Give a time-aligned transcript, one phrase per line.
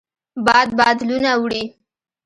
[0.45, 1.63] باد بادلونه وړي